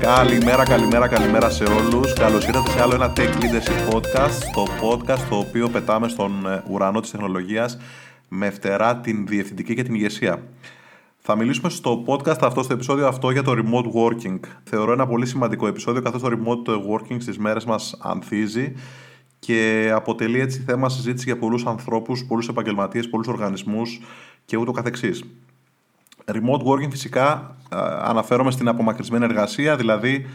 [0.00, 2.12] Καλημέρα, καλημέρα, καλημέρα σε όλους.
[2.12, 6.62] Καλώς ήρθατε σε άλλο ένα Tech Leadership Podcast, το podcast το οποίο πετάμε στον ε,
[6.70, 7.78] ουρανό της τεχνολογίας
[8.28, 10.42] με φτερά την διευθυντική και την ηγεσία.
[11.18, 14.38] Θα μιλήσουμε στο podcast αυτό, στο επεισόδιο αυτό για το remote working.
[14.64, 18.72] Θεωρώ ένα πολύ σημαντικό επεισόδιο καθώς το remote working στις μέρες μας ανθίζει
[19.38, 24.00] και αποτελεί έτσι θέμα συζήτηση για πολλούς ανθρώπους, πολλούς επαγγελματίες, πολλούς οργανισμούς
[24.44, 25.24] και ούτω καθεξής.
[26.32, 27.56] Remote working φυσικά
[28.02, 30.26] αναφέρομαι στην απομακρυσμένη εργασία, δηλαδή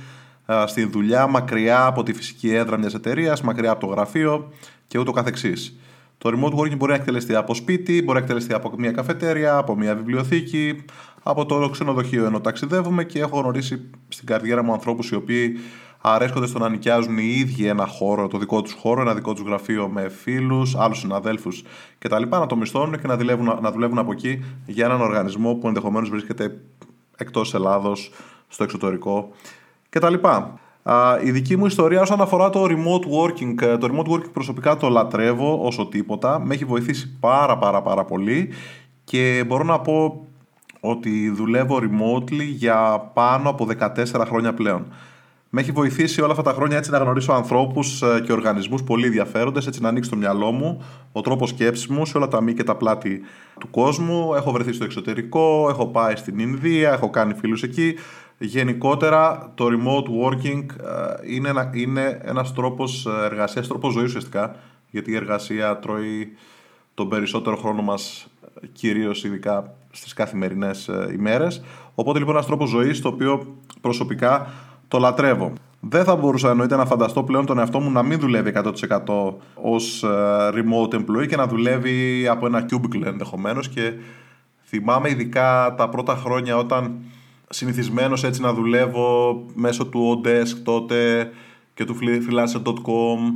[0.65, 4.51] στη δουλειά μακριά από τη φυσική έδρα μιας εταιρείας, μακριά από το γραφείο
[4.87, 5.77] και ούτω καθεξής.
[6.17, 9.75] Το remote working μπορεί να εκτελεστεί από σπίτι, μπορεί να εκτελεστεί από μια καφετέρια, από
[9.75, 10.85] μια βιβλιοθήκη,
[11.23, 15.57] από το ξενοδοχείο ενώ ταξιδεύουμε και έχω γνωρίσει στην καριέρα μου ανθρώπους οι οποίοι
[16.05, 19.43] αρέσκονται στο να νοικιάζουν οι ίδιοι ένα χώρο, το δικό τους χώρο, ένα δικό τους
[19.43, 21.63] γραφείο με φίλους, άλλους συναδέλφους
[21.99, 22.23] κτλ.
[22.29, 26.09] Να το μισθώνουν και να δουλεύουν, να δουλεύουν από εκεί για έναν οργανισμό που ενδεχομένως
[26.09, 26.57] βρίσκεται
[27.17, 28.11] εκτός Ελλάδος,
[28.47, 29.29] στο εξωτερικό
[29.89, 30.13] κτλ.
[31.23, 34.89] Η δική μου ιστορία όσον αφορά το remote working, ε, το remote working προσωπικά το
[34.89, 38.49] λατρεύω όσο τίποτα, με έχει βοηθήσει πάρα πάρα πάρα πολύ
[39.03, 40.27] και μπορώ να πω
[40.79, 44.85] ότι δουλεύω remotely για πάνω από 14 χρόνια πλέον.
[45.55, 49.05] Με έχει βοηθήσει όλα αυτά τα χρόνια έτσι να γνωρίσω ανθρώπους ε, και οργανισμούς πολύ
[49.05, 52.53] ενδιαφέροντες, έτσι να ανοίξει το μυαλό μου, ο τρόπος σκέψης μου σε όλα τα μη
[52.53, 53.21] και τα πλάτη
[53.59, 54.33] του κόσμου.
[54.33, 57.95] Έχω βρεθεί στο εξωτερικό, έχω πάει στην Ινδία, έχω κάνει φίλους εκεί.
[58.37, 64.55] Γενικότερα το remote working ε, είναι, ένα, είναι ένας τρόπος ε, εργασίας, τρόπος ζωής ουσιαστικά,
[64.89, 66.31] γιατί η εργασία τρώει
[66.93, 68.27] τον περισσότερο χρόνο μας,
[68.71, 71.63] κυρίως ειδικά στις καθημερινές ημέρες.
[71.95, 74.47] Οπότε λοιπόν ένας τρόπος ζωής, το οποίο προσωπικά
[74.93, 75.53] το λατρεύω.
[75.79, 80.03] Δεν θα μπορούσα εννοείται να φανταστώ πλέον τον εαυτό μου να μην δουλεύει 100% ως
[80.03, 80.07] ε,
[80.53, 83.69] remote employee και να δουλεύει από ένα cubicle ενδεχομένως.
[83.69, 83.93] και
[84.65, 86.97] θυμάμαι ειδικά τα πρώτα χρόνια όταν
[87.49, 91.29] συνηθισμένος έτσι να δουλεύω μέσω του Odesk τότε
[91.73, 93.33] και του freelancer.com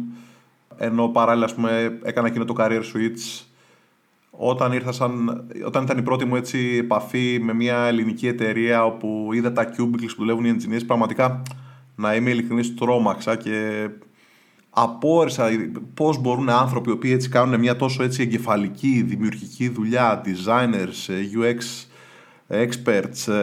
[0.77, 3.45] ενώ παράλληλα ας πούμε, έκανα εκείνο το career switch
[4.29, 9.29] όταν, ήρθα σαν, όταν ήταν η πρώτη μου έτσι επαφή με μια ελληνική εταιρεία όπου
[9.33, 11.41] είδα τα cubicles που δουλεύουν οι engineers, πραγματικά
[11.95, 13.87] να είμαι ειλικρινής τρόμαξα και
[14.69, 15.49] απόρρισα
[15.93, 21.87] πώς μπορούν άνθρωποι οι οποίοι έτσι κάνουν μια τόσο έτσι εγκεφαλική, δημιουργική δουλειά, designers, UX
[22.49, 23.33] experts,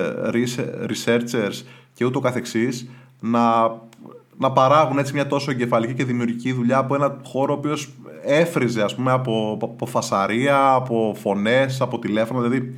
[0.87, 1.63] researchers
[1.95, 2.89] και ούτω καθεξής,
[3.21, 3.77] να,
[4.39, 7.93] να παράγουν έτσι μια τόσο εγκεφαλική και δημιουργική δουλειά από ένα χώρο ο οποίος
[8.27, 12.75] έφριζε ας πούμε από, από φασαρία, από φωνές, από τηλέφωνα, δηλαδή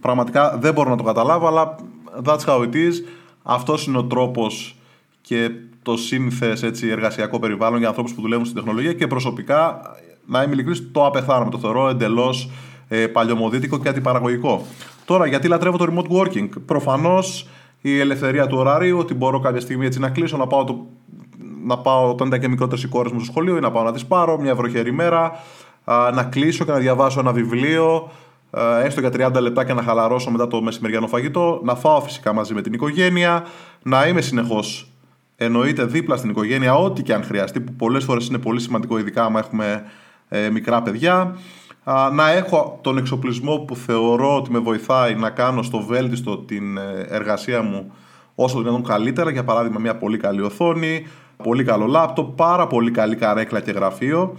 [0.00, 1.74] πραγματικά δεν μπορώ να το καταλάβω αλλά
[2.24, 2.92] that's how it is.
[3.42, 4.76] Αυτός είναι ο τρόπος
[5.20, 5.50] και
[5.82, 9.80] το σύνθες έτσι, εργασιακό περιβάλλον για ανθρώπους που δουλεύουν στην τεχνολογία και προσωπικά,
[10.26, 11.50] να είμαι ειλικρινής, το απεθάνομαι.
[11.50, 12.50] Το θεωρώ εντελώς
[12.88, 14.66] ε, παλιωμοδίτικο και αντιπαραγωγικό.
[15.04, 17.48] Τώρα, γιατί λατρεύω το remote working; Προφανώς
[17.80, 20.86] η ελευθερία του ωραρίου, ότι μπορώ κάποια στιγμή έτσι να κλείσω, να πάω το
[21.66, 23.92] να πάω όταν ήταν και μικρότερε οι κόρε μου στο σχολείο ή να πάω να
[23.92, 25.32] τι πάρω μια βροχερή μέρα,
[26.14, 28.10] να κλείσω και να διαβάσω ένα βιβλίο,
[28.82, 32.54] έστω για 30 λεπτά και να χαλαρώσω μετά το μεσημεριανό φαγητό, να φάω φυσικά μαζί
[32.54, 33.44] με την οικογένεια,
[33.82, 34.90] να είμαι συνεχώς
[35.36, 39.24] εννοείται δίπλα στην οικογένεια, ό,τι και αν χρειαστεί, που πολλές φορές είναι πολύ σημαντικό, ειδικά
[39.24, 39.84] άμα έχουμε
[40.28, 41.36] ε, μικρά παιδιά.
[42.12, 47.06] Να έχω τον εξοπλισμό που θεωρώ ότι με βοηθάει να κάνω στο βέλτιστο την ε,
[47.08, 47.92] εργασία μου
[48.34, 49.30] όσο δυνατόν καλύτερα.
[49.30, 51.06] Για παράδειγμα, μια πολύ καλή οθόνη,
[51.42, 54.36] πολύ καλό λάπτοπ, πάρα πολύ καλή καρέκλα και γραφείο.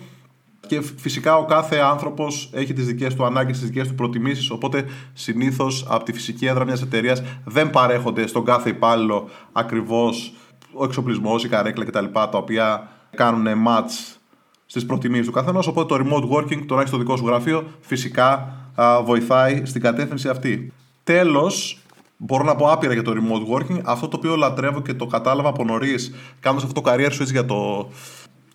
[0.67, 4.49] Και φυσικά ο κάθε άνθρωπος έχει τις δικές του ανάγκες, τις δικές του προτιμήσεις.
[4.49, 10.33] Οπότε συνήθως από τη φυσική έδρα μιας εταιρείας δεν παρέχονται στον κάθε υπάλληλο ακριβώς
[10.73, 12.05] ο εξοπλισμός, η καρέκλα κτλ.
[12.11, 14.17] τα οποία κάνουν match
[14.65, 15.67] στις προτιμήσεις του καθενός.
[15.67, 18.53] Οπότε το remote working, το να έχεις στο δικό σου γραφείο, φυσικά
[19.03, 20.73] βοηθάει στην κατεύθυνση αυτή.
[21.03, 21.81] Τέλος,
[22.17, 23.81] Μπορώ να πω άπειρα για το remote working.
[23.83, 27.45] Αυτό το οποίο λατρεύω και το κατάλαβα από νωρίς, κάνοντας αυτό το career switch για
[27.45, 27.89] το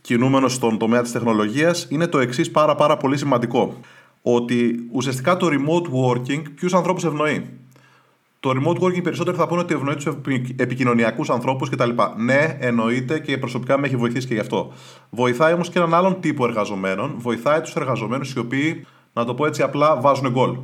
[0.00, 3.74] κινούμενο στον τομέα της τεχνολογίας, είναι το εξής πάρα, πάρα πολύ σημαντικό.
[4.22, 7.50] Ότι ουσιαστικά το remote working ποιους ανθρώπους ευνοεί;
[8.40, 10.06] Το remote working περισσότερο θα πούνε ότι ευνοεί τους
[10.56, 11.90] επικοινωνιακούς ανθρώπους κτλ.
[12.16, 14.72] Ναι, εννοείται και προσωπικά με έχει βοηθήσει και γι' αυτό.
[15.10, 17.14] Βοηθάει όμως και έναν άλλον τύπο εργαζομένων.
[17.18, 20.56] Βοηθάει τους εργαζομένους οι οποίοι, να το πω έτσι απλά, βάζουν γκολ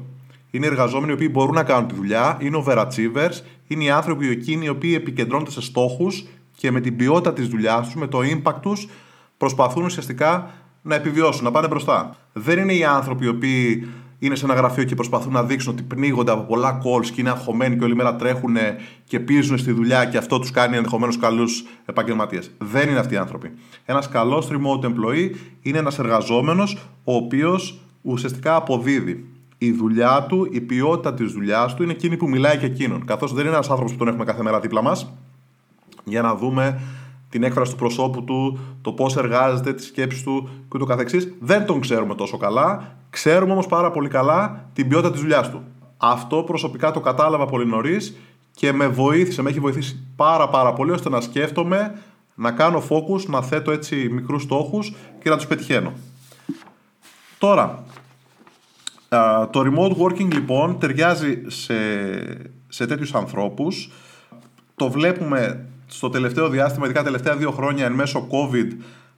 [0.50, 4.64] είναι εργαζόμενοι οι οποίοι μπορούν να κάνουν τη δουλειά, είναι overachievers, είναι οι άνθρωποι εκείνοι
[4.64, 8.58] οι οποίοι επικεντρώνονται σε στόχους και με την ποιότητα της δουλειάς τους, με το impact
[8.62, 8.88] τους,
[9.36, 10.50] προσπαθούν ουσιαστικά
[10.82, 12.16] να επιβιώσουν, να πάνε μπροστά.
[12.32, 15.82] Δεν είναι οι άνθρωποι οι οποίοι είναι σε ένα γραφείο και προσπαθούν να δείξουν ότι
[15.82, 18.56] πνίγονται από πολλά calls και είναι αγχωμένοι και όλη μέρα τρέχουν
[19.04, 22.50] και πίζουν στη δουλειά και αυτό τους κάνει ενδεχομένως καλούς επαγγελματίες.
[22.58, 23.52] Δεν είναι αυτοί οι άνθρωποι.
[23.84, 25.30] Ένας καλός remote employee
[25.62, 29.24] είναι ένας εργαζόμενος ο οποίος ουσιαστικά αποδίδει
[29.58, 33.04] η δουλειά του, η ποιότητα της δουλειάς του είναι εκείνη που μιλάει και εκείνον.
[33.04, 35.12] Καθώς δεν είναι ένας άνθρωπος που τον έχουμε κάθε μέρα δίπλα μας,
[36.04, 36.80] για να δούμε
[37.28, 41.34] την έκφραση του προσώπου του, το πώς εργάζεται, τις σκέψεις του και το καθεξής.
[41.40, 45.62] Δεν τον ξέρουμε τόσο καλά, ξέρουμε όμως πάρα πολύ καλά την ποιότητα της δουλειάς του.
[45.96, 48.16] Αυτό προσωπικά το κατάλαβα πολύ νωρίς
[48.50, 52.02] και με βοήθησε, με έχει βοηθήσει πάρα πάρα πολύ ώστε να σκέφτομαι,
[52.34, 55.92] να κάνω focus, να θέτω έτσι μικρούς στόχους και να τους πετυχαίνω.
[57.38, 57.84] Τώρα,
[59.50, 61.74] το remote working λοιπόν ταιριάζει σε,
[62.68, 63.90] σε τέτοιους ανθρώπους.
[64.74, 68.70] Το βλέπουμε στο τελευταίο διάστημα, ειδικά τελευταία δύο χρόνια εν μέσω COVID,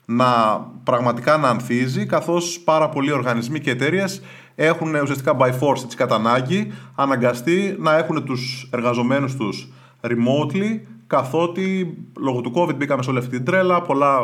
[0.04, 4.22] να πραγματικά να ανθίζει, καθώς πάρα πολλοί οργανισμοί και εταιρείες
[4.54, 9.68] έχουν ουσιαστικά by force, έτσι κατά ανάγκη, αναγκαστεί να έχουν τους εργαζομένους τους
[10.00, 14.18] remotely, καθότι λόγω του COVID μπήκαμε σε όλη αυτή την τρέλα, πολλά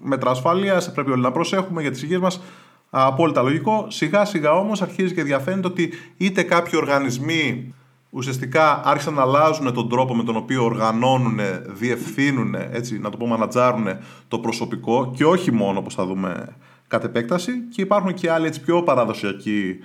[0.00, 2.40] μέτρα ασφαλείας, πρέπει όλοι να προσέχουμε για τις υγείες μας,
[2.90, 3.86] απόλυτα λογικό.
[3.88, 7.74] Σιγά σιγά όμως αρχίζει και διαφαίνεται ότι είτε κάποιοι οργανισμοί
[8.10, 13.26] ουσιαστικά άρχισαν να αλλάζουν τον τρόπο με τον οποίο οργανώνουν, διευθύνουν, έτσι, να το πω
[13.26, 13.86] μανατζάρουν
[14.28, 16.56] το προσωπικό και όχι μόνο όπως θα δούμε
[16.88, 19.78] κατ' επέκταση και υπάρχουν και άλλοι έτσι, πιο παραδοσιακοί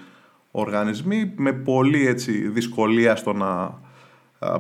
[0.52, 3.82] οργανισμοί με πολύ έτσι, δυσκολία στο να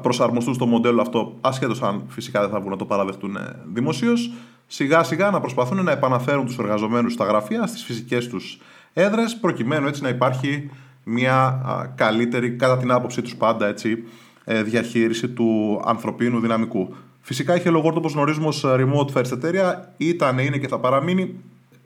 [0.01, 3.38] προσαρμοστούν στο μοντέλο αυτό ασχέτως αν φυσικά δεν θα βγουν να το παραδεχτούν
[3.74, 4.31] δημοσίως.
[4.74, 8.60] Σιγά σιγά να προσπαθούν να επαναφέρουν τους εργαζομένους στα γραφεία, στις φυσικές τους
[8.94, 10.70] έδρες προκειμένου έτσι να υπάρχει
[11.04, 11.62] μια
[11.96, 14.04] καλύτερη, κατά την άποψή τους πάντα, έτσι,
[14.44, 16.96] ε, διαχείριση του ανθρωπίνου δυναμικού.
[17.22, 21.36] Φυσικά η Hello World, όπως γνωρίζουμε ως remote first εταιρεία, ήταν, είναι και θα παραμείνει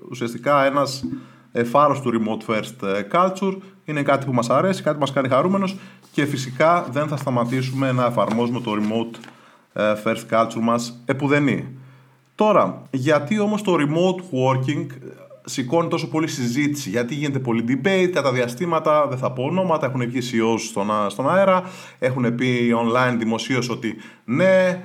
[0.09, 1.03] ουσιαστικά ένας
[1.51, 3.57] ε, φάρος του remote first ε, culture.
[3.85, 5.77] Είναι κάτι που μας αρέσει, κάτι που μας κάνει χαρούμενος
[6.11, 9.15] και φυσικά δεν θα σταματήσουμε να εφαρμόζουμε το remote
[10.03, 11.77] first culture μας επουδενή.
[12.37, 14.85] Τώρα, γιατί όμως το remote working
[15.45, 20.09] σηκώνει τόσο πολύ συζήτηση; Γιατί γίνεται πολύ debate κατά διαστήματα, δεν θα πω ονόματα, έχουν
[20.09, 21.63] βγει CEOs στον, στον αέρα,
[21.99, 23.95] έχουν πει online δημοσίως ότι
[24.25, 24.83] ναι,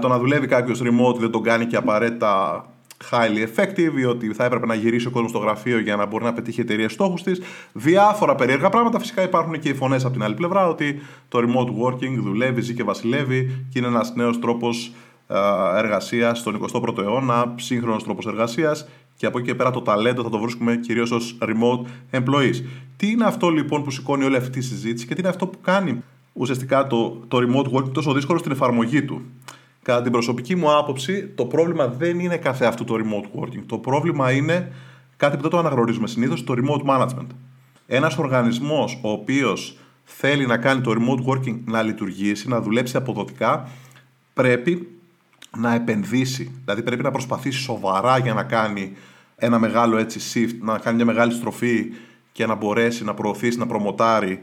[0.00, 2.64] το να δουλεύει κάποιος remote δεν τον κάνει και απαραίτητα
[3.10, 6.24] highly effective ή ότι θα έπρεπε να γυρίσει ο κόσμος στο γραφείο για να μπορεί
[6.24, 7.40] να πετύχει η εταιρεία στόχους της.
[7.72, 8.98] Διάφορα περίεργα πράγματα.
[8.98, 12.74] Φυσικά υπάρχουν και οι φωνές από την άλλη πλευρά ότι το remote working δουλεύει, ζει
[12.74, 14.92] και βασιλεύει και είναι ένας νέος τρόπος
[15.76, 20.28] εργασία στον 21ο αιώνα, σύγχρονος τρόπος εργασίας και από εκεί και πέρα το ταλέντο θα
[20.28, 21.84] το βρίσκουμε κυρίως ως remote
[22.18, 22.62] employees.
[22.96, 25.60] Τι είναι αυτό λοιπόν που σηκώνει όλη αυτή τη συζήτηση και τι είναι αυτό που
[25.60, 26.02] κάνει
[26.32, 29.22] ουσιαστικά το, το remote working τόσο δύσκολο στην εφαρμογή του;
[29.82, 33.62] Κατά την προσωπική μου άποψη, το πρόβλημα δεν είναι κάθε αυτό το remote working.
[33.66, 34.72] Το πρόβλημα είναι
[35.16, 37.26] κάτι που δεν το αναγνωρίζουμε συνήθως, το remote management.
[37.86, 43.68] Ένας οργανισμός ο οποίος θέλει να κάνει το remote working να λειτουργήσει, να δουλέψει αποδοτικά,
[44.34, 44.88] πρέπει
[45.56, 46.60] να επενδύσει.
[46.64, 48.92] Δηλαδή πρέπει να προσπαθήσει σοβαρά για να κάνει
[49.36, 51.92] ένα μεγάλο έτσι shift, να κάνει μια μεγάλη στροφή
[52.32, 54.40] και να μπορέσει να προωθήσει, να προμοτάρει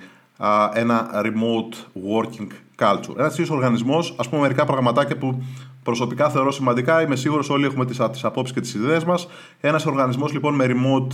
[0.74, 1.76] ένα remote
[2.14, 3.18] working culture.
[3.18, 5.44] Ένας τέτοιος οργανισμός, ας πούμε, μερικά πραγματάκια που
[5.84, 9.28] προσωπικά θεωρώ σημαντικά, είμαι σίγουρος όλοι έχουμε τις απόψεις και τις ιδέες μας.
[9.60, 11.14] Ένας οργανισμός λοιπόν με remote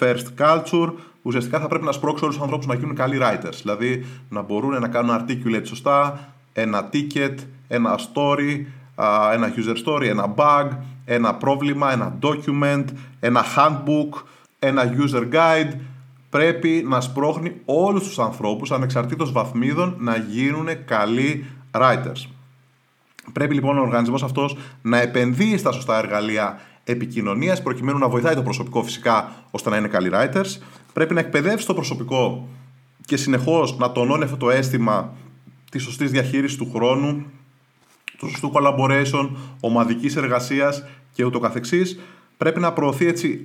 [0.00, 0.92] first culture,
[1.22, 3.58] ουσιαστικά θα πρέπει να σπρώξει όλους τους ανθρώπους να γίνουν καλοί writers.
[3.62, 7.34] Δηλαδή να μπορούν να κάνουν articulate σωστά, ένα ticket,
[7.68, 8.64] ένα story,
[9.32, 10.68] ένα user story, ένα bug,
[11.04, 12.84] ένα πρόβλημα, ένα document,
[13.20, 14.22] ένα handbook,
[14.58, 15.72] ένα user guide.
[16.30, 22.28] Πρέπει να σπρώχνει όλους τους ανθρώπους ανεξαρτήτως βαθμίδων να γίνουν καλοί writers.
[23.32, 28.42] Πρέπει λοιπόν ο οργανισμός αυτός να επενδύει στα σωστά εργαλεία επικοινωνίας προκειμένου να βοηθάει το
[28.42, 30.60] προσωπικό φυσικά ώστε να είναι καλοί writers.
[30.92, 32.48] Πρέπει να εκπαιδεύσει το προσωπικό
[33.04, 35.12] και συνεχώς να τονώνει αυτό το αίσθημα
[35.70, 37.24] της σωστής διαχείρισης του χρόνου
[38.18, 39.30] του σωστού collaboration,
[39.60, 42.00] ομαδικής εργασίας και ούτω καθεξής.
[42.36, 43.42] Πρέπει να προωθεί έτσι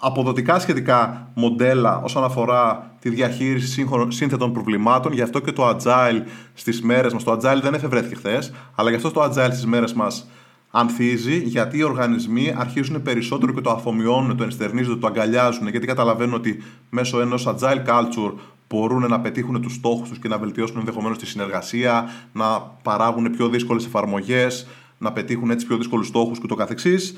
[0.00, 5.12] αποδοτικά σχετικά μοντέλα όσον αφορά τη διαχείριση σύνθετων προβλημάτων.
[5.12, 6.22] Γι' αυτό και το Agile
[6.54, 9.92] στις μέρες μας, το Agile δεν εφευρέθηκε χθες, αλλά γι' αυτό το Agile στις μέρες
[9.92, 10.28] μας
[10.70, 16.34] ανθίζει, γιατί οι οργανισμοί αρχίζουν περισσότερο και το αφομοιώνουν, το ενστερνίζονται, το αγκαλιάζουν, γιατί καταλαβαίνουν
[16.34, 18.32] ότι μέσω ενός Agile culture
[18.74, 23.48] μπορούν να πετύχουν τους στόχους τους και να βελτιώσουν ενδεχομένως τη συνεργασία, να παράγουν πιο
[23.48, 24.66] δύσκολες εφαρμογές,
[24.98, 27.16] να πετύχουν έτσι πιο δύσκολους στόχους και το καθεξής.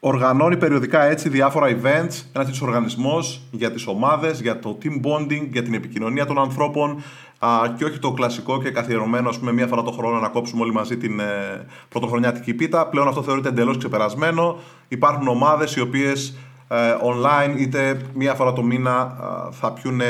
[0.00, 5.48] Οργανώνει περιοδικά έτσι διάφορα events, ένας τέτοιος οργανισμός για τις ομάδες, για το team bonding,
[5.50, 7.02] για την επικοινωνία των ανθρώπων
[7.38, 10.62] α, και όχι το κλασικό και καθιερωμένο, ας πούμε, μία φορά το χρόνο να κόψουμε
[10.62, 12.86] όλοι μαζί την ε, πρωτοχρονιάτικη πίτα.
[12.86, 14.58] Πλέον αυτό θεωρείται εντελώς ξεπερασμένο.
[14.88, 16.36] Υπάρχουν ομάδες οι οποίες
[16.68, 19.16] ε, online είτε μία φορά το μήνα
[19.50, 20.06] θα πιούν ε,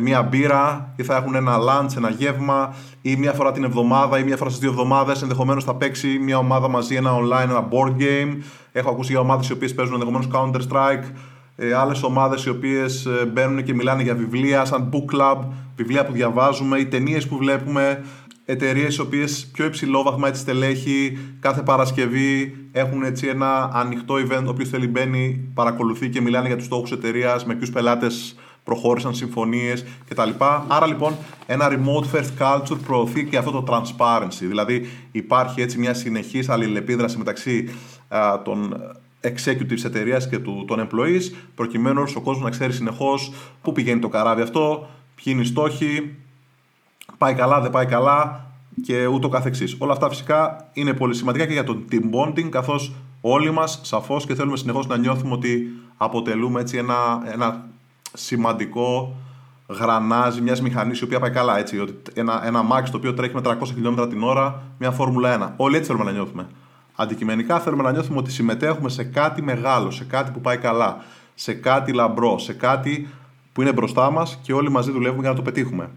[0.00, 4.24] μία μπύρα ή θα έχουν ένα lunch, ένα γεύμα ή μία φορά την εβδομάδα ή
[4.24, 5.22] μία φορά στις δύο εβδομάδες.
[5.22, 8.36] Ενδεχομένως θα παίξει μία ομάδα μαζί ένα online, ένα board game.
[8.72, 11.04] Έχω ακούσει για ομάδες οι οποίες παίζουν ενδεχομένως Counter-Strike.
[11.56, 15.38] Ε, Άλλες ομάδες οι οποίες ε, μπαίνουν και μιλάνε για βιβλία, σαν book club,
[15.76, 18.04] βιβλία που διαβάζουμε ή ταινίες που βλέπουμε.
[18.44, 24.44] εταιρείες οι οποίες πιο υψηλό βαθμό έτσι στελέχη κάθε Παρασκευή έχουν έτσι ένα ανοιχτό event.
[24.46, 28.34] Όποιο θέλει μπαίνει, παρακολουθεί και μιλάνε για τους στόχους εταιρείας, με ποιους πελάτες
[28.68, 30.30] προχώρησαν συμφωνίες κτλ.
[30.68, 34.40] Άρα λοιπόν ένα remote first culture προωθεί και αυτό το transparency.
[34.40, 37.68] Δηλαδή υπάρχει έτσι μια συνεχής αλληλεπίδραση μεταξύ
[38.08, 38.74] α, των
[39.20, 43.32] executives εταιρείας και του, των employees, προκειμένους ο κόσμος να ξέρει συνεχώς
[43.62, 46.16] πού πηγαίνει το καράβι αυτό, ποιοι είναι οι στόχοι,
[47.18, 48.46] πάει καλά, δεν πάει καλά
[48.82, 49.76] και ούτω καθεξής.
[49.78, 54.26] Όλα αυτά φυσικά είναι πολύ σημαντικά και για το team bonding, καθώς όλοι μας σαφώς
[54.26, 57.66] και θέλουμε συνεχώς να νιώθουμε ότι αποτελούμε έτσι ένα, ένα
[58.18, 59.16] σημαντικό
[59.68, 61.58] γρανάζι μιας μηχανής η οποία πάει καλά.
[61.58, 65.50] Έτσι, ότι ένα, ένα μάξι το οποίο τρέχει με 300 χιλιόμετρα την ώρα, μια Φόρμουλα
[65.50, 65.52] 1.
[65.56, 66.46] Όλοι έτσι θέλουμε να νιώθουμε.
[66.94, 70.96] Αντικειμενικά θέλουμε να νιώθουμε ότι συμμετέχουμε σε κάτι μεγάλο, σε κάτι που πάει καλά,
[71.34, 73.08] σε κάτι λαμπρό, σε κάτι
[73.52, 75.90] που είναι μπροστά μας και όλοι μαζί δουλεύουμε για να το πετύχουμε.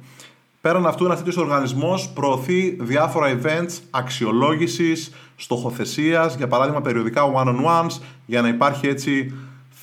[0.61, 8.41] Πέραν αυτού, ένας τέτοιος οργανισμός προωθεί διάφορα events αξιολόγησης, στοχοθεσίας, για παράδειγμα περιοδικά one-on-ones, για
[8.41, 9.33] να υπάρχει έτσι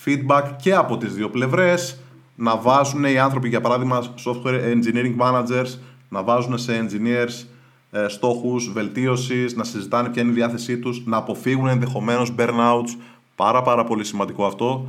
[0.05, 1.99] feedback και από τις δύο πλευρές,
[2.41, 5.79] να βάζουν οι άνθρωποι, για παράδειγμα, software engineering managers,
[6.09, 7.47] να βάζουν σε engineers
[7.91, 12.97] ε, στόχους βελτίωσης, να συζητάνε ποια είναι η διάθεσή τους, να αποφύγουν ενδεχομένως burnouts,
[13.37, 14.89] πάρα πάρα πολύ σημαντικό αυτό.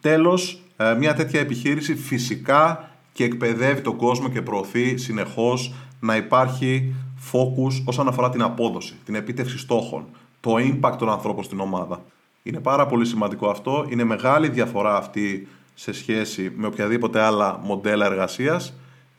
[0.00, 6.94] Τέλος, ε, μια τέτοια επιχείρηση φυσικά και εκπαιδεύει τον κόσμο και προωθεί συνεχώς να υπάρχει
[7.32, 10.04] focus όσον αφορά την απόδοση, την επίτευξη στόχων,
[10.40, 12.04] το impact των ανθρώπων στην ομάδα.
[12.42, 18.06] Είναι πάρα πολύ σημαντικό αυτό, είναι μεγάλη διαφορά αυτή σε σχέση με οποιαδήποτε άλλα μοντέλα
[18.06, 18.74] εργασίας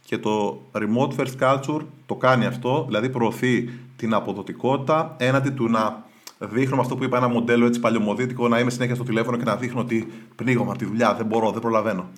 [0.05, 6.05] και το remote first culture το κάνει αυτό, δηλαδή προωθεί την αποδοτικότητα έναντι του να
[6.39, 9.55] δείχνω αυτό που είπα ένα μοντέλο έτσι παλιωμοδίτικο να είμαι συνέχεια στο τηλέφωνο και να
[9.55, 12.09] δείχνω ότι πνίγομαι από τη δουλειά, δεν μπορώ, δεν προλαβαίνω.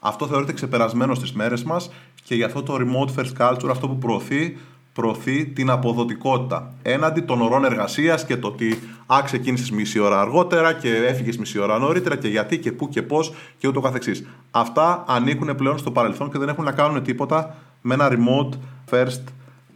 [0.00, 1.90] Αυτό θεωρείται ξεπερασμένο στις μέρες μας
[2.22, 4.56] και γι' αυτό το remote first culture αυτό που προωθεί
[4.94, 10.72] προωθεί την αποδοτικότητα έναντι των ωρών εργασίας και το ότι α, ξεκίνησες μισή ώρα αργότερα
[10.72, 14.26] και έφυγες μισή ώρα νωρίτερα και γιατί και πού και πώς και ούτω καθεξής.
[14.50, 18.54] Αυτά ανήκουν πλέον στο παρελθόν και δεν έχουν να κάνουν τίποτα με ένα remote
[18.90, 19.22] first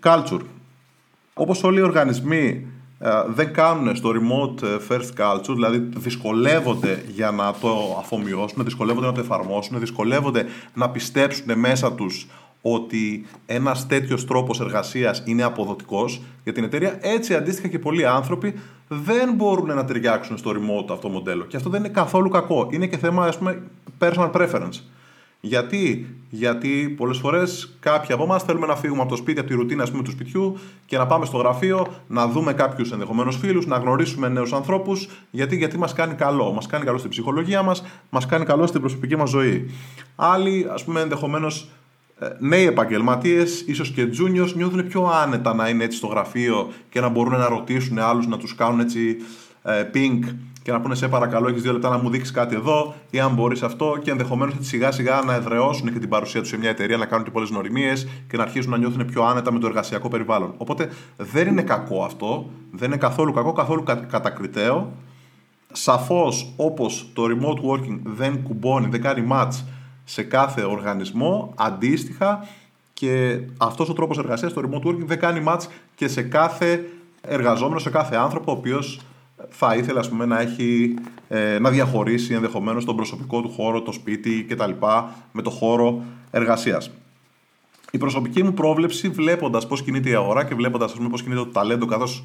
[0.03, 0.41] culture.
[1.35, 2.67] Όπως όλοι οι οργανισμοί
[2.99, 9.13] ε, δεν κάνουν στο remote first culture, δηλαδή δυσκολεύονται για να το αφομοιώσουν, δυσκολεύονται να
[9.13, 12.27] το εφαρμόσουν, δυσκολεύονται να πιστέψουν μέσα τους
[12.63, 18.55] ότι ένας τέτοιος τρόπος εργασίας είναι αποδοτικός για την εταιρεία, έτσι αντίστοιχα και πολλοί άνθρωποι
[18.89, 21.45] δεν μπορούν να ταιριάξουν στο remote αυτό το μοντέλο.
[21.45, 22.69] Και αυτό δεν είναι καθόλου κακό.
[22.71, 23.63] Είναι και θέμα, ας πούμε,
[23.99, 24.81] personal preference.
[25.41, 29.55] Γιατί, Γιατί πολλές φορές κάποιοι από εμάς θέλουμε να φύγουμε από το σπίτι, από τη
[29.55, 33.67] ρουτίνα ας πούμε, του σπιτιού και να πάμε στο γραφείο, να δούμε κάποιους ενδεχομένως φίλους,
[33.67, 35.09] να γνωρίσουμε νέους ανθρώπους.
[35.31, 36.53] Γιατί, γιατί μας κάνει καλό.
[36.53, 39.71] Μας κάνει καλό στην ψυχολογία μας, μας κάνει καλό στην προσωπική μας ζωή.
[40.17, 41.78] Άλλοι, ας πούμε, ενδεχομένως ε,
[42.39, 47.09] νέοι επαγγελματίες, ίσως και juniors, νιώθουν πιο άνετα να είναι έτσι στο γραφείο και να
[47.09, 49.17] μπορούν να ρωτήσουν άλλους, να τους κάνουν έτσι
[49.63, 52.95] ε, ping και να πούνε σε παρακαλώ, έχεις δύο λεπτά να μου δείξεις κάτι εδώ,
[53.11, 56.59] ή αν μπορείς αυτό, και ενδεχομένως σιγά σιγά να εδραιώσουν και την παρουσία τους σε
[56.59, 59.59] μια εταιρεία, να κάνουν και πολλές γνωριμίες και να αρχίσουν να νιώθουν πιο άνετα με
[59.59, 60.55] το εργασιακό περιβάλλον.
[60.57, 64.93] Οπότε δεν είναι κακό αυτό, δεν είναι καθόλου κακό, καθόλου κατακριτέο.
[65.73, 69.53] Σαφώς όπως το remote working δεν κουμπώνει, δεν κάνει match
[70.09, 72.49] σε κάθε οργανισμό αντίστοιχα
[72.93, 75.63] και αυτός ο τρόπος εργασίας, το remote working, δεν κάνει match
[75.95, 76.89] και σε κάθε
[77.21, 79.01] εργαζόμενο, σε κάθε άνθρωπο ο οποίος
[79.49, 80.95] θα ήθελε ας πούμε, να, έχει,
[81.29, 84.71] ε, να διαχωρίσει ενδεχομένως τον προσωπικό του χώρο, το σπίτι κτλ.
[85.33, 86.91] με το χώρο εργασίας.
[87.91, 91.87] Η προσωπική μου πρόβλεψη, βλέποντας πώς κινείται η αγορά και βλέποντας πώς κινείται το ταλέντο,
[91.87, 92.25] καθώς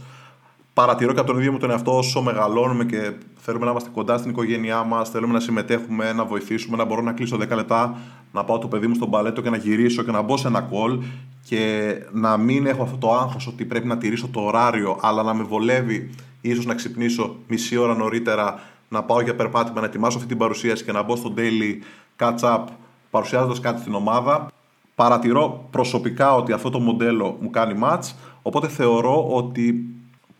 [0.73, 4.17] παρατηρώ και από τον ίδιο μου τον εαυτό όσο μεγαλώνουμε και θέλουμε να είμαστε κοντά
[4.17, 7.97] στην οικογένειά μας, θέλουμε να συμμετέχουμε, να βοηθήσουμε, να μπορώ να κλείσω 10 λεπτά,
[8.31, 10.69] να πάω το παιδί μου στον παλέτο και να γυρίσω και να μπω σε ένα
[10.71, 10.99] call
[11.45, 15.33] και να μην έχω αυτό το άγχος ότι πρέπει να τηρήσω το ωράριο, αλλά να
[15.33, 16.09] με βολεύει
[16.41, 20.83] ίσως να ξυπνήσω μισή ώρα νωρίτερα, να πάω για περπάτημα, να ετοιμάσω αυτή την παρουσίαση
[20.83, 21.81] και να μπω στο daily
[22.19, 22.63] catch up
[23.09, 24.47] παρουσιάζοντας κάτι στην ομάδα.
[24.95, 29.85] Παρατηρώ προσωπικά ότι αυτό το μοντέλο μου κάνει match, οπότε θεωρώ ότι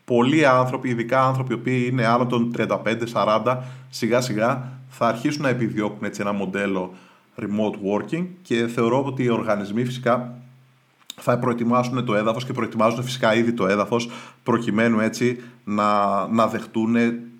[0.04, 3.58] πολλοί άνθρωποι, ειδικά άνθρωποι που είναι άνω των 35-40,
[3.90, 6.94] σιγά σιγά θα αρχίσουν να επιδιώκουν έτσι ένα μοντέλο
[7.36, 10.38] remote working και θεωρώ ότι οι οργανισμοί φυσικά
[11.16, 14.10] θα προετοιμάσουν το έδαφος και προετοιμάζουν φυσικά ήδη το έδαφος
[14.42, 16.96] προκειμένου έτσι να, να δεχτούν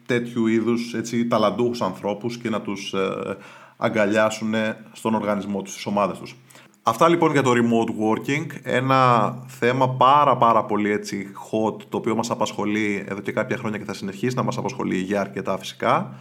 [0.06, 3.36] τέτοιου είδους έτσι, ταλαντούχους ανθρώπους και να τους ε,
[3.76, 4.54] αγκαλιάσουν
[4.92, 6.36] στον οργανισμό τους, στις ομάδες τους.
[6.86, 12.14] Αυτά λοιπόν για το remote working, ένα θέμα πάρα πάρα πολύ έτσι hot, το οποίο
[12.14, 16.14] μας απασχολεί εδώ και κάποια χρόνια και θα συνεχίσει να μας απασχολεί για αρκετά φυσικά.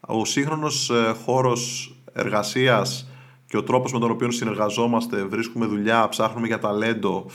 [0.00, 3.08] Ο σύγχρονος ε, χώρος εργασίας
[3.46, 7.26] και ο τρόπος με τον οποίο συνεργαζόμαστε, βρίσκουμε δουλειά, ψάχνουμε για ταλέντο,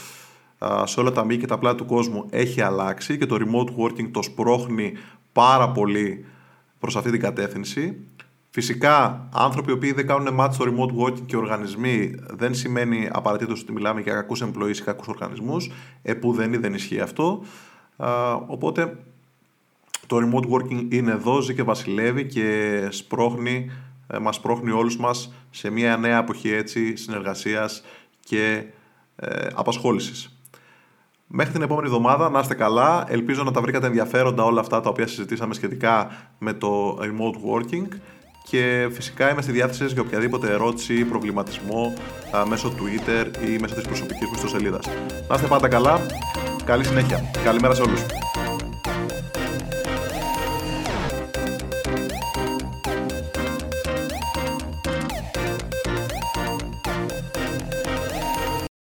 [0.83, 4.09] σε όλα τα μήκη και τα πλάτη του κόσμου έχει αλλάξει και το remote working
[4.11, 4.93] το σπρώχνει
[5.31, 6.25] πάρα πολύ
[6.79, 7.97] προς αυτή την κατεύθυνση.
[8.53, 13.61] Φυσικά, άνθρωποι οι οποίοι δεν κάνουν match στο remote working και οργανισμοί δεν σημαίνει απαραίτητος
[13.61, 15.71] ότι μιλάμε για κακούς employees ή κακούς οργανισμούς.
[16.01, 17.43] Επουδενή δεν ισχύει αυτό.
[18.47, 18.97] Οπότε
[20.07, 23.71] το remote working είναι εδώ, ζει και βασιλεύει και σπρώχνει,
[24.07, 27.83] ε, μας σπρώχνει όλους μας σε μια νέα εποχή έτσι, συνεργασίας
[28.23, 28.63] και
[29.15, 30.35] ε, απασχόλησης.
[31.27, 33.05] Μέχρι την επόμενη εβδομάδα να είστε καλά.
[33.07, 37.87] Ελπίζω να τα βρήκατε ενδιαφέροντα όλα αυτά τα οποία συζητήσαμε σχετικά με το remote working
[38.43, 41.93] και φυσικά είμαι στη διάθεση για οποιαδήποτε ερώτηση ή προβληματισμό
[42.35, 44.85] α, μέσω Twitter ή μέσω της προσωπικής μου ιστοσελίδας.
[45.27, 45.99] Να είστε πάντα καλά.
[46.65, 47.31] Καλή συνέχεια.
[47.43, 48.01] Καλημέρα σε όλους.